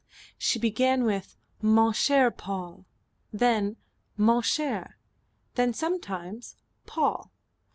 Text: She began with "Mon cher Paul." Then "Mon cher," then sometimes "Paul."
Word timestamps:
She 0.39 0.57
began 0.57 1.03
with 1.03 1.37
"Mon 1.61 1.93
cher 1.93 2.31
Paul." 2.31 2.87
Then 3.31 3.77
"Mon 4.17 4.41
cher," 4.41 4.97
then 5.53 5.75
sometimes 5.75 6.55
"Paul." 6.87 7.31